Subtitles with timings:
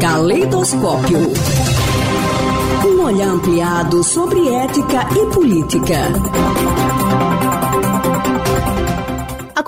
[0.00, 1.18] Caleidoscópio.
[2.86, 7.29] Um olhar ampliado sobre ética e política.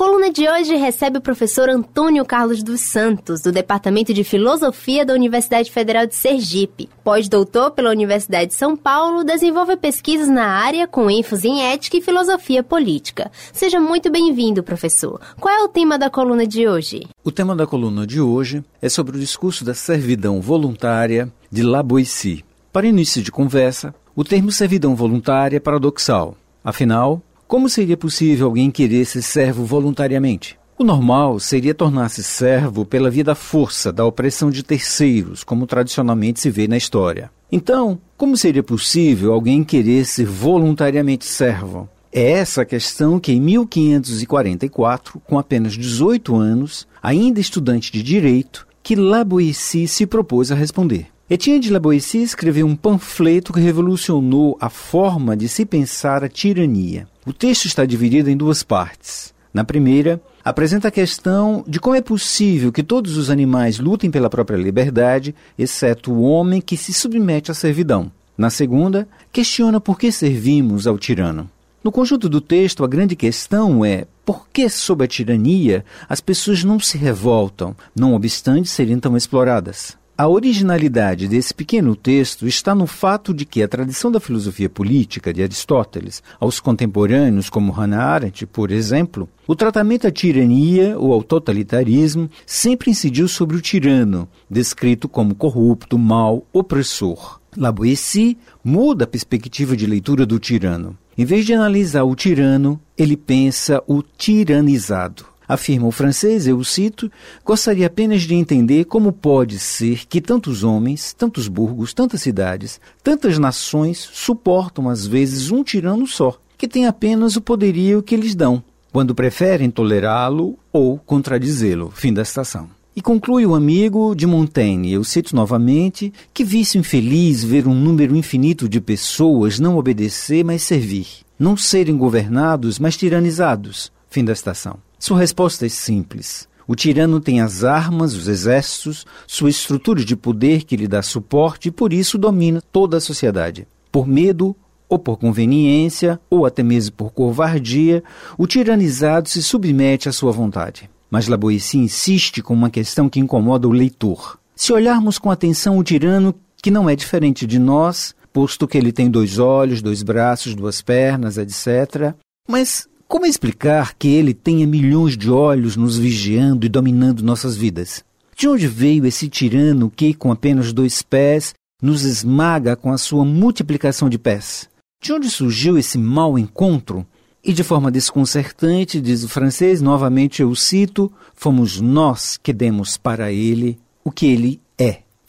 [0.02, 5.14] Coluna de hoje recebe o professor Antônio Carlos dos Santos, do Departamento de Filosofia da
[5.14, 6.88] Universidade Federal de Sergipe.
[7.04, 12.02] Pós-doutor pela Universidade de São Paulo, desenvolve pesquisas na área com ênfase em ética e
[12.02, 13.30] filosofia política.
[13.52, 15.20] Seja muito bem-vindo, professor.
[15.38, 17.06] Qual é o tema da coluna de hoje?
[17.23, 21.80] O tema da coluna de hoje é sobre o discurso da servidão voluntária de La
[21.80, 22.45] Boétie.
[22.73, 26.37] Para início de conversa, o termo servidão voluntária é paradoxal.
[26.64, 30.59] Afinal, como seria possível alguém querer ser servo voluntariamente?
[30.79, 36.41] O normal seria tornar-se servo pela via da força, da opressão de terceiros, como tradicionalmente
[36.41, 37.30] se vê na história.
[37.52, 41.91] Então, como seria possível alguém querer ser voluntariamente servo?
[42.10, 48.66] É essa a questão que, em 1544, com apenas 18 anos, ainda estudante de direito,
[48.82, 51.09] que Laboissi se propôs a responder.
[51.29, 56.29] Etienne de La Boétie escreveu um panfleto que revolucionou a forma de se pensar a
[56.29, 57.09] tirania.
[57.24, 59.32] O texto está dividido em duas partes.
[59.54, 64.28] Na primeira, apresenta a questão de como é possível que todos os animais lutem pela
[64.28, 68.10] própria liberdade, exceto o homem que se submete à servidão.
[68.37, 71.48] Na segunda, questiona por que servimos ao tirano.
[71.84, 76.64] No conjunto do texto, a grande questão é por que, sob a tirania, as pessoas
[76.64, 79.97] não se revoltam, não obstante serem tão exploradas.
[80.16, 85.32] A originalidade desse pequeno texto está no fato de que a tradição da filosofia política
[85.32, 91.22] de Aristóteles, aos contemporâneos como Hannah Arendt, por exemplo, o tratamento à tirania ou ao
[91.22, 97.41] totalitarismo sempre incidiu sobre o tirano, descrito como corrupto, mau, opressor.
[97.56, 100.97] La Boétie muda a perspectiva de leitura do tirano.
[101.16, 105.31] Em vez de analisar o tirano, ele pensa o tiranizado.
[105.53, 107.12] Afirma o francês, eu o cito,
[107.44, 113.38] gostaria apenas de entender como pode ser que tantos homens, tantos burgos, tantas cidades, tantas
[113.38, 118.64] nações suportam às vezes um tirano só, que tem apenas o poderio que lhes dão,
[118.91, 121.92] quando preferem tolerá-lo ou contradizê-lo.
[121.94, 122.70] Fim da citação.
[122.96, 128.16] E conclui o amigo de Montaigne, eu cito novamente, que vício infeliz ver um número
[128.16, 131.08] infinito de pessoas não obedecer, mas servir,
[131.38, 133.92] não serem governados, mas tiranizados.
[134.12, 134.76] Fim da citação.
[134.98, 136.46] Sua resposta é simples.
[136.68, 141.68] O tirano tem as armas, os exércitos, sua estrutura de poder que lhe dá suporte
[141.68, 143.66] e por isso domina toda a sociedade.
[143.90, 144.54] Por medo
[144.86, 148.04] ou por conveniência, ou até mesmo por covardia,
[148.36, 150.90] o tiranizado se submete à sua vontade.
[151.10, 154.38] Mas Laboessi insiste com uma questão que incomoda o leitor.
[154.54, 158.92] Se olharmos com atenção o tirano, que não é diferente de nós, posto que ele
[158.92, 162.14] tem dois olhos, dois braços, duas pernas, etc.
[162.46, 168.02] Mas como explicar que ele tenha milhões de olhos nos vigiando e dominando nossas vidas?
[168.34, 171.52] De onde veio esse tirano que, com apenas dois pés,
[171.82, 174.66] nos esmaga com a sua multiplicação de pés?
[174.98, 177.06] De onde surgiu esse mau encontro?
[177.44, 183.30] E de forma desconcertante, diz o francês, novamente eu cito, fomos nós que demos para
[183.30, 184.58] ele o que ele.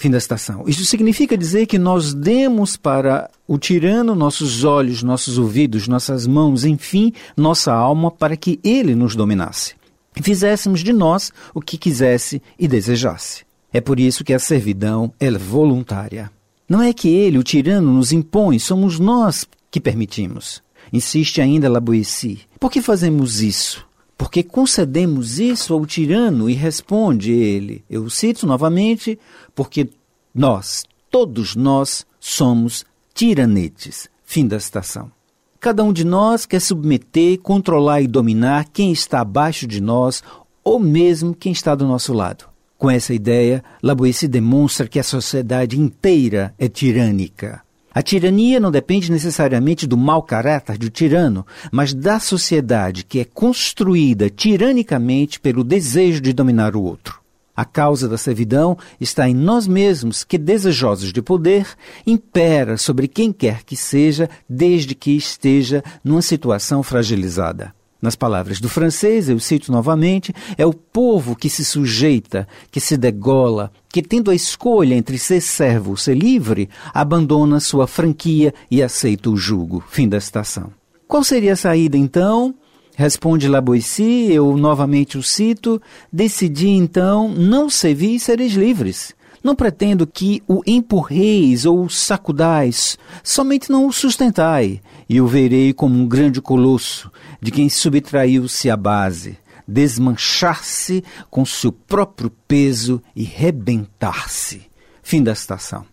[0.03, 0.65] Fim da citação.
[0.67, 6.65] Isso significa dizer que nós demos para o tirano nossos olhos, nossos ouvidos, nossas mãos,
[6.65, 9.75] enfim, nossa alma, para que ele nos dominasse.
[10.13, 13.45] E fizéssemos de nós o que quisesse e desejasse.
[13.71, 16.29] É por isso que a servidão é voluntária.
[16.67, 20.61] Não é que ele, o tirano, nos impõe, somos nós que permitimos.
[20.91, 22.41] Insiste ainda Laboessi.
[22.59, 23.87] Por que fazemos isso?
[24.23, 29.19] Porque concedemos isso ao tirano e responde ele, eu cito novamente,
[29.53, 29.89] porque
[30.33, 34.09] nós, todos nós, somos tiranetes.
[34.23, 35.11] Fim da citação.
[35.59, 40.23] Cada um de nós quer submeter, controlar e dominar quem está abaixo de nós
[40.63, 42.45] ou mesmo quem está do nosso lado.
[42.77, 47.61] Com essa ideia, Laboessi demonstra que a sociedade inteira é tirânica.
[47.93, 53.25] A tirania não depende necessariamente do mau caráter do tirano, mas da sociedade que é
[53.25, 57.21] construída tiranicamente pelo desejo de dominar o outro.
[57.55, 61.67] A causa da servidão está em nós mesmos, que, desejosos de poder,
[62.05, 67.75] impera sobre quem quer que seja, desde que esteja numa situação fragilizada.
[68.03, 72.97] Nas palavras do francês, eu cito novamente, é o povo que se sujeita, que se
[72.97, 78.83] degola, que, tendo a escolha entre ser servo ou ser livre, abandona sua franquia e
[78.83, 79.81] aceita o jugo.
[79.89, 80.69] Fim da citação.
[81.07, 82.53] Qual seria a saída, então?
[82.97, 89.15] Responde Laboissi, eu novamente o cito, decidi então não servir e sereis livres.
[89.43, 95.73] Não pretendo que o empurreis ou o sacudais, somente não o sustentai, e o verei
[95.73, 97.11] como um grande colosso,
[97.41, 99.37] de quem subtraiu-se a base.
[99.67, 104.63] desmanchar-se com seu próprio peso e rebentar-se.
[105.01, 105.85] Fim da citação.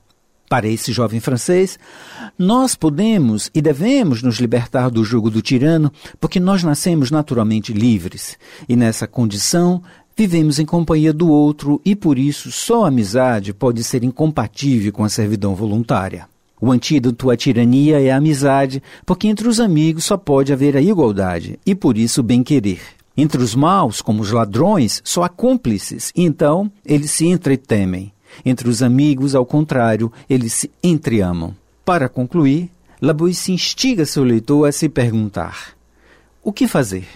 [0.48, 1.78] Para esse jovem francês,
[2.36, 8.36] nós podemos e devemos nos libertar do jugo do tirano, porque nós nascemos naturalmente livres,
[8.68, 9.80] e nessa condição
[10.20, 15.02] vivemos em companhia do outro e por isso só a amizade pode ser incompatível com
[15.02, 16.28] a servidão voluntária.
[16.60, 20.82] O antídoto à tirania é a amizade, porque entre os amigos só pode haver a
[20.82, 22.82] igualdade e por isso o bem-querer.
[23.16, 28.12] Entre os maus, como os ladrões, só há cúmplices, e então eles se entretemem.
[28.44, 31.56] Entre os amigos, ao contrário, eles se entreamam.
[31.82, 32.70] Para concluir,
[33.00, 35.70] Laboissi instiga seu leitor a se perguntar:
[36.44, 37.08] o que fazer?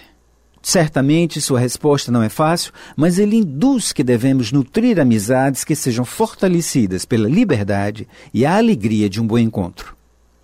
[0.66, 6.06] Certamente sua resposta não é fácil, mas ele induz que devemos nutrir amizades que sejam
[6.06, 9.94] fortalecidas pela liberdade e a alegria de um bom encontro.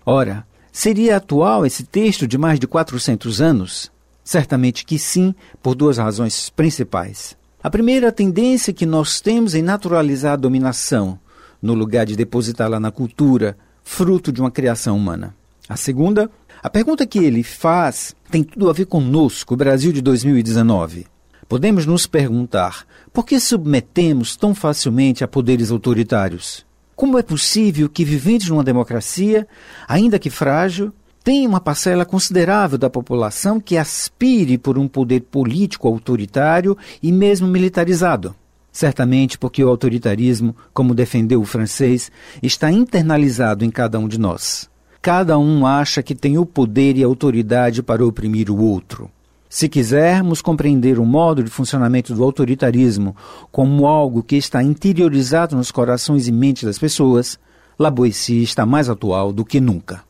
[0.05, 3.91] Ora, seria atual esse texto de mais de 400 anos?
[4.23, 7.35] Certamente que sim, por duas razões principais.
[7.63, 11.19] A primeira tendência que nós temos em naturalizar a dominação,
[11.59, 15.33] no lugar de depositá-la na cultura, fruto de uma criação humana.
[15.67, 16.29] A segunda,
[16.63, 21.07] a pergunta que ele faz tem tudo a ver conosco, o Brasil de 2019.
[21.49, 26.63] Podemos nos perguntar por que submetemos tão facilmente a poderes autoritários?
[26.95, 29.47] Como é possível que, vivendo numa democracia,
[29.87, 30.93] ainda que frágil,
[31.23, 37.47] tem uma parcela considerável da população que aspire por um poder político autoritário e mesmo
[37.47, 38.35] militarizado.
[38.71, 42.11] Certamente porque o autoritarismo, como defendeu o francês,
[42.41, 44.70] está internalizado em cada um de nós.
[45.01, 49.09] Cada um acha que tem o poder e a autoridade para oprimir o outro.
[49.49, 53.15] Se quisermos compreender o modo de funcionamento do autoritarismo
[53.51, 57.39] como algo que está interiorizado nos corações e mentes das pessoas,
[57.79, 60.03] Laboissi está mais atual do que nunca.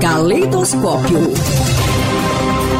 [0.00, 1.18] Caleidoscópio.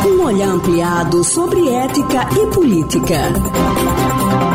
[0.06, 4.51] Um olhar ampliado sobre ética e política.